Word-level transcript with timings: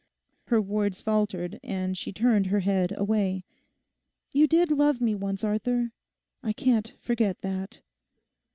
Her 0.45 0.59
words 0.59 0.99
faltered 1.03 1.59
and 1.63 1.95
she 1.95 2.11
turned 2.11 2.47
her 2.47 2.61
head 2.61 2.91
away. 2.97 3.43
'You 4.31 4.47
did 4.47 4.71
love 4.71 4.99
me 4.99 5.13
once, 5.13 5.43
Arthur, 5.43 5.91
I 6.41 6.53
can't 6.53 6.93
forget 6.99 7.41
that. 7.41 7.81